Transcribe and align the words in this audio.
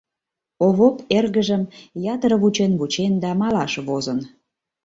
Овоп 0.65 0.97
эргыжым 1.17 1.63
ятыр 2.13 2.31
вучен-вучен 2.41 3.13
да 3.23 3.29
малаш 3.39 3.73
возын. 3.87 4.19